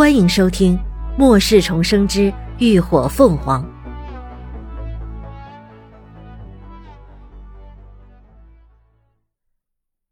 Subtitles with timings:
[0.00, 0.78] 欢迎收听
[1.18, 3.62] 《末世重生之浴火凤凰》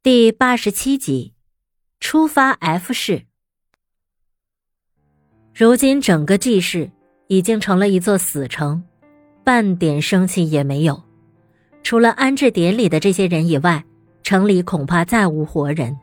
[0.00, 1.34] 第八十七集。
[1.98, 3.24] 出发 F 市。
[5.52, 6.88] 如今整个 G 市
[7.26, 8.84] 已经成了一座死城，
[9.42, 11.02] 半点生气也没有。
[11.82, 13.84] 除了安置典礼的这些人以外，
[14.22, 15.98] 城里恐怕再无活人。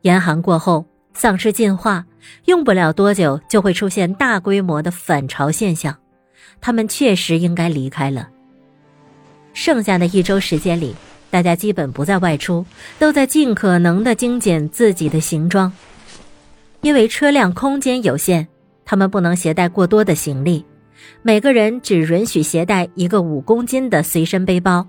[0.00, 0.86] 严寒过后。
[1.14, 2.06] 丧尸进化
[2.46, 5.96] 用不了多久就会出现大规模的反潮现象，
[6.60, 8.28] 他们确实应该离开了。
[9.52, 10.94] 剩下的一周时间里，
[11.30, 12.64] 大家基本不再外出，
[12.98, 15.72] 都在尽可能的精简自己的行装。
[16.80, 18.46] 因为车辆空间有限，
[18.84, 20.64] 他们不能携带过多的行李，
[21.20, 24.86] 每个人只允许携带一个五公斤的随身背包。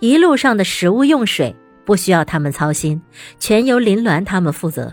[0.00, 3.00] 一路上的食物用水不需要他们操心，
[3.38, 4.92] 全由林鸾他们负责。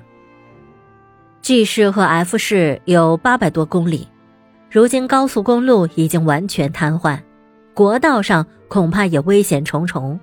[1.42, 4.08] G 市和 F 市有八百多公里，
[4.70, 7.18] 如今高速公路已经完全瘫痪，
[7.74, 10.20] 国道上恐怕也危险重重。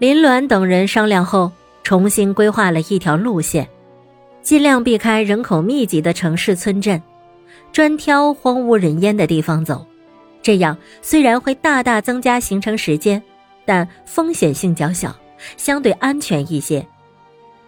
[0.00, 1.52] 林鸾等人商量后，
[1.84, 3.68] 重新规划了一条路线，
[4.42, 7.00] 尽量避开人口密集的城市村镇，
[7.70, 9.86] 专挑荒无人烟的地方走。
[10.42, 13.22] 这样虽然会大大增加行程时间，
[13.64, 15.14] 但风险性较小，
[15.56, 16.84] 相对安全一些。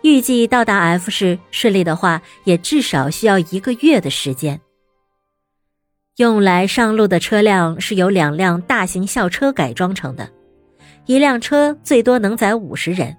[0.03, 4.61] 预计到达 F 市顺利的话，也至少需要一个月的时间。
[6.17, 10.29] 用来上路的车辆是由两辆大型校车改装成的，
[11.07, 13.17] 一辆车最多能载五十人。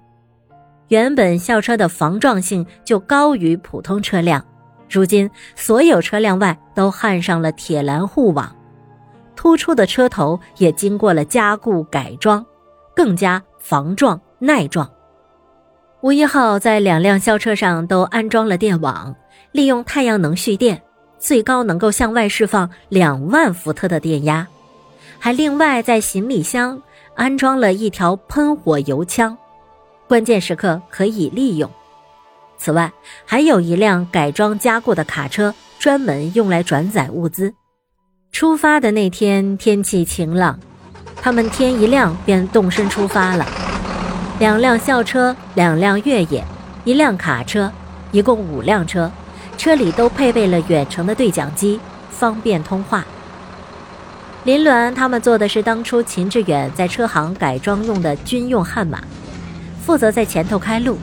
[0.88, 4.44] 原本校车的防撞性就高于普通车辆，
[4.90, 8.54] 如今所有车辆外都焊上了铁栏护网，
[9.34, 12.44] 突出的车头也经过了加固改装，
[12.94, 14.88] 更加防撞耐撞。
[16.02, 19.14] 吴一号在两辆校车上都安装了电网，
[19.52, 20.82] 利用太阳能蓄电，
[21.20, 24.44] 最高能够向外释放两万伏特的电压，
[25.20, 26.82] 还另外在行李箱
[27.14, 29.38] 安装了一条喷火油枪，
[30.08, 31.70] 关键时刻可以利用。
[32.58, 32.92] 此外，
[33.24, 37.54] 还有一辆改装加固的卡车，专门用来转载物资。
[38.32, 40.58] 出发的那天天气晴朗，
[41.14, 43.46] 他们天一亮便动身出发了。
[44.42, 46.44] 两辆校车，两辆越野，
[46.84, 47.70] 一辆卡车，
[48.10, 49.08] 一共五辆车，
[49.56, 51.78] 车里都配备了远程的对讲机，
[52.10, 53.04] 方便通话。
[54.42, 58.98] 林鸾他们坐的是当初秦志远在车行改装用的军用悍马，
[59.80, 60.98] 负责在前头开路，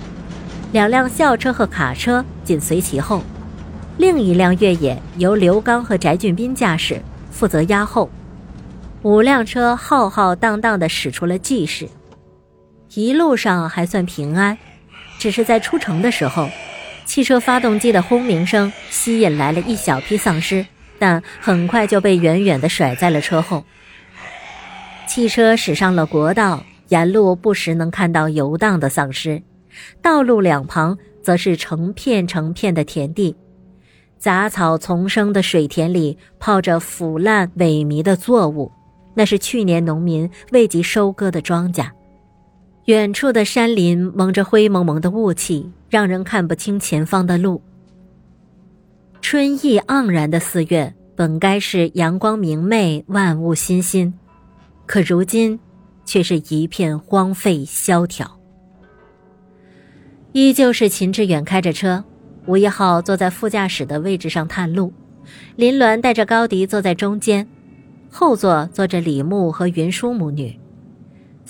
[0.73, 3.23] 两辆校车和卡车紧随其后，
[3.95, 7.01] 另一辆越野由刘刚和翟俊斌驾驶，
[7.31, 8.09] 负责压后。
[9.03, 11.87] 五辆车浩浩荡荡地驶出了 G 市。
[12.95, 14.57] 一路上还算平安，
[15.19, 16.49] 只是在出城的时候，
[17.05, 20.65] 汽车发动机的轰鸣声吸引来了一小批丧尸，
[20.97, 23.63] 但很快就被远远的甩在了车后。
[25.07, 29.41] 汽车驶上了国道，沿路不时能看到游荡的丧尸，
[30.01, 33.35] 道路两旁则是成片成片的田地，
[34.17, 38.71] 杂草丛生的水田里泡着腐烂萎靡的作物，
[39.13, 41.89] 那是去年农民未及收割的庄稼。
[42.89, 47.61] 远处的山林蒙着灰蒙蒙的雾气，让人看不清前方的路。
[49.21, 54.11] 春意盎然的四月，本该是阳光明媚、万物欣欣，
[54.87, 55.59] 可如今，
[56.03, 58.39] 却是一片荒废萧条。
[60.31, 62.03] 依旧是秦志远开着车，
[62.47, 64.91] 吴一号坐在副驾驶的位置上探路，
[65.55, 67.47] 林鸾带着高迪坐在中间，
[68.09, 70.59] 后座坐着李牧和云舒母女。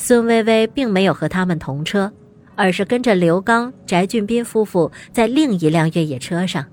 [0.02, 2.10] 孙薇薇并没有和他们同车，
[2.56, 6.66] 而是跟着刘刚、翟俊斌夫妇在另一辆越野车上。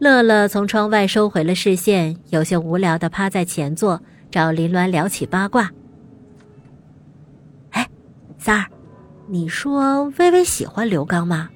[0.00, 5.70] 乐乐从窗外收回了视线，有些无聊的趴在前座，找林鸾聊起八卦。
[7.70, 7.88] 哎，
[8.38, 8.66] 三儿，
[9.28, 11.48] 你说薇薇喜欢刘刚吗？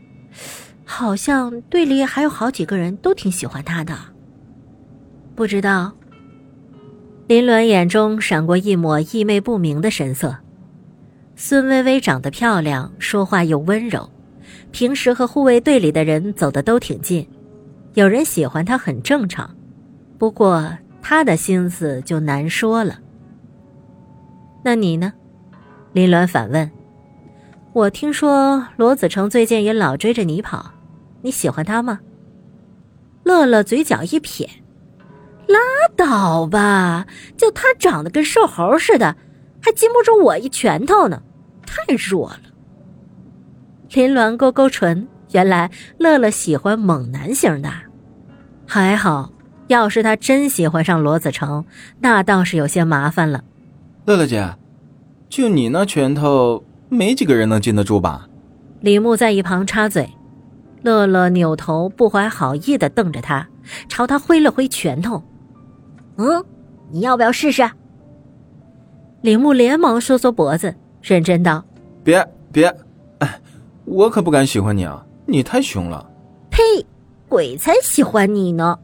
[0.84, 3.98] 好像队里还有好几个人都挺喜欢他的。
[5.34, 5.92] 不知道。
[7.26, 10.36] 林鸾眼中闪过一抹意味不明的神色。
[11.36, 14.08] 孙薇薇长得漂亮，说话又温柔，
[14.70, 17.28] 平时和护卫队里的人走的都挺近，
[17.94, 19.54] 有人喜欢她很正常。
[20.16, 20.70] 不过
[21.02, 23.00] 她的心思就难说了。
[24.62, 25.12] 那你呢？
[25.92, 26.70] 林鸾反问。
[27.72, 30.72] 我听说罗子成最近也老追着你跑，
[31.22, 31.98] 你喜欢他吗？
[33.24, 34.48] 乐乐嘴角一撇，
[35.48, 35.58] 拉
[35.96, 37.06] 倒吧，
[37.36, 39.16] 就他长得跟瘦猴似的。
[39.64, 41.22] 还禁不住我一拳头呢，
[41.64, 42.40] 太弱了。
[43.94, 47.70] 林鸾勾勾唇，原来乐乐喜欢猛男型的。
[48.66, 49.32] 还好，
[49.68, 51.64] 要是他真喜欢上罗子成，
[52.00, 53.42] 那倒是有些麻烦了。
[54.04, 54.54] 乐乐姐，
[55.30, 58.28] 就你那拳头，没几个人能禁得住吧？
[58.80, 60.10] 李牧在一旁插嘴。
[60.82, 63.48] 乐乐扭头，不怀好意的瞪着他，
[63.88, 65.22] 朝他挥了挥拳头。
[66.18, 66.44] 嗯，
[66.90, 67.66] 你要不要试试？
[69.24, 71.64] 李牧连忙缩缩脖子，认真道
[72.04, 72.22] ：“别
[72.52, 72.66] 别，
[73.20, 73.40] 哎，
[73.86, 76.06] 我可不敢喜欢你啊，你太凶了。”
[76.52, 76.60] 呸！
[77.26, 78.78] 鬼才喜欢你呢！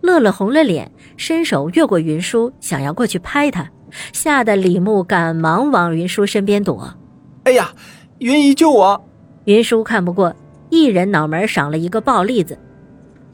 [0.00, 3.68] 乐乐红了脸，伸手越过云舒，想要过去拍他，
[4.14, 6.94] 吓得李牧赶忙往云舒身边躲。
[7.42, 7.74] 哎呀，
[8.20, 9.04] 云姨救我！
[9.44, 10.34] 云舒看不过，
[10.70, 12.58] 一人脑门赏了一个暴栗子。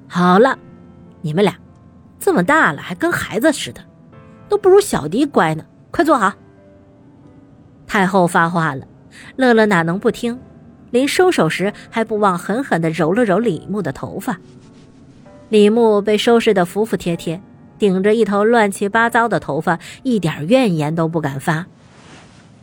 [0.08, 0.58] 好了，
[1.20, 1.55] 你们俩
[2.19, 3.81] 这么大了还跟孩子似的，
[4.50, 5.64] 都不如小迪乖呢。
[5.91, 6.35] 快坐好。
[7.87, 8.87] 太后发话了，
[9.37, 10.38] 乐乐哪能不听？
[10.91, 14.38] 临收手时，还不忘狠狠的揉了揉李牧的头发。
[15.49, 17.41] 李牧被收拾的服服帖帖，
[17.79, 21.67] 顶着一头乱七八糟的头发，一点怨言都不敢发。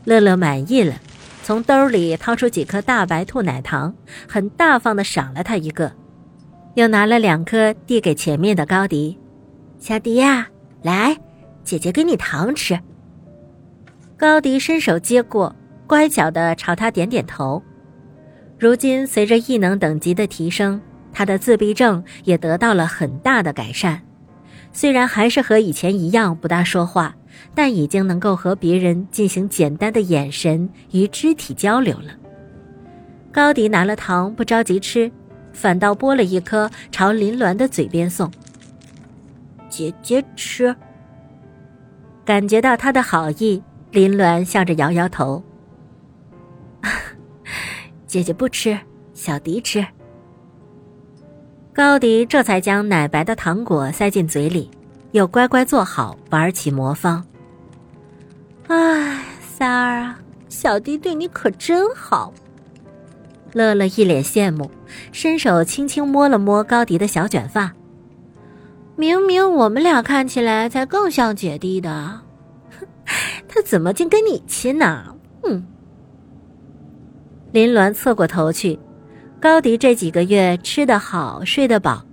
[0.06, 0.96] 乐乐满意了，
[1.44, 3.94] 从兜里掏出几颗大白兔奶糖，
[4.28, 5.92] 很大方的赏了他一个，
[6.76, 9.18] 又拿了两颗递给前面的高迪
[9.80, 10.48] ：“小迪呀，
[10.82, 11.18] 来，
[11.68, 12.80] 姐姐给你糖吃。”
[14.16, 15.54] 高迪伸手接过，
[15.86, 17.62] 乖巧的朝他点点头。
[18.58, 20.80] 如今随着异能等级的提升，
[21.12, 24.02] 他的自闭症也得到了很大的改善。
[24.72, 27.16] 虽然还是和以前一样不大说话，
[27.54, 32.12] 但已经能够和别人进行简单的眼神与肢体交流了。
[33.32, 35.12] 高迪拿了糖，不着急吃，
[35.52, 38.32] 反倒剥了一颗朝林鸾的嘴边送
[39.70, 40.76] ：“姐姐吃。”
[42.28, 45.42] 感觉到他的好意，林鸾笑着摇摇头。
[48.06, 48.78] 姐姐不吃，
[49.14, 49.88] 小迪吃。
[51.72, 54.70] 高迪这才将奶白的糖果塞进嘴里，
[55.14, 57.26] 又乖乖坐好，玩起魔方。
[58.68, 60.20] 哎，三儿啊，
[60.50, 62.34] 小迪对你可真好。
[63.54, 64.70] 乐乐一脸羡慕，
[65.14, 67.72] 伸手轻轻摸了摸高迪的小卷发。
[68.98, 72.20] 明明我们俩看起来才更像姐弟的，
[73.48, 75.16] 他怎么竟跟你亲呢？
[75.44, 75.64] 嗯。
[77.52, 78.78] 林鸾侧过头去，
[79.40, 82.04] 高迪这几个月吃得好，睡得饱，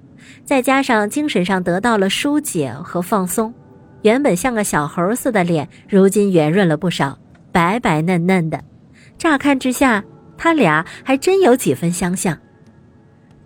[0.45, 3.53] 再加上精神上得到了疏解和放松，
[4.03, 7.19] 原本像个小猴似的脸，如今圆润了不少，
[7.51, 8.63] 白白嫩嫩的。
[9.17, 10.05] 乍看之下，
[10.37, 12.39] 他俩还真有几分相像，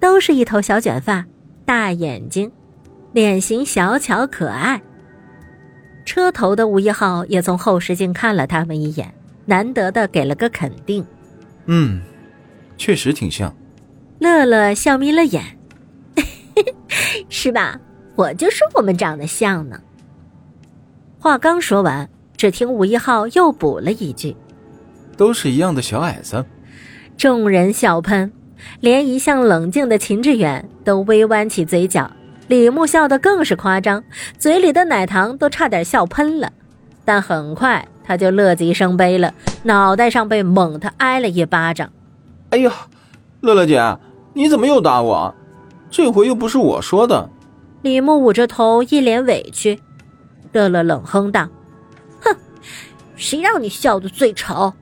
[0.00, 1.24] 都是一头小卷发，
[1.64, 2.50] 大眼睛，
[3.18, 4.80] 脸型小巧可爱。
[6.04, 9.12] 车头的吴一浩也从后视镜看了他们一眼，
[9.44, 11.04] 难得的给了个肯定。
[11.66, 12.00] 嗯，
[12.76, 13.52] 确实挺像。
[14.20, 15.42] 乐乐笑眯了眼，
[17.28, 17.80] 是吧？
[18.14, 19.80] 我就说我们长得像呢。
[21.18, 24.36] 话刚说完，只听吴一浩又补了一句
[25.18, 26.46] ：“都是一样的小矮子。”
[27.18, 28.30] 众人笑喷，
[28.78, 32.08] 连一向冷静的秦志远都微弯起嘴角。
[32.48, 34.02] 李牧笑得更是夸张，
[34.38, 36.52] 嘴里的奶糖都差点笑喷了。
[37.04, 37.86] 但很快。
[38.08, 39.34] 他就乐极生悲了，
[39.64, 41.92] 脑袋上被猛地挨了一巴掌。
[42.48, 42.70] 哎呦，
[43.42, 43.98] 乐乐姐，
[44.32, 45.34] 你怎么又打我？
[45.90, 47.28] 这回又不是我说的。
[47.82, 49.78] 李牧捂着头，一脸委屈。
[50.52, 51.50] 乐乐冷哼道
[52.24, 52.34] ：“哼，
[53.14, 54.72] 谁让你笑得最丑？”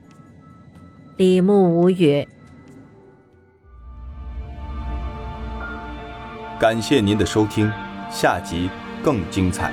[1.17, 2.25] 李牧无语。
[6.59, 7.71] 感谢您的收听，
[8.09, 8.67] 下集
[9.03, 9.71] 更精彩。